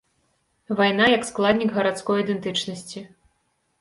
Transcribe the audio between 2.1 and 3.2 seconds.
ідэнтычнасці.